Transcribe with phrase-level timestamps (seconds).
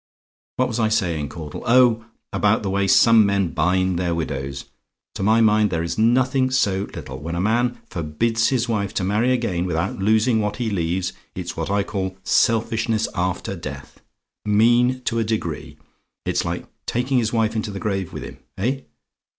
[0.55, 1.61] "What was I saying, Caudle?
[1.67, 4.65] Oh, about the way some men bind their widows.
[5.13, 7.19] To my mind, there is nothing so little.
[7.19, 11.55] When a man forbids his wife to marry again without losing what he leaves it's
[11.55, 13.99] what I call selfishness after death.
[14.43, 15.77] Mean to a degree!
[16.25, 18.39] It's like taking his wife into the grave with him.
[18.57, 18.79] Eh?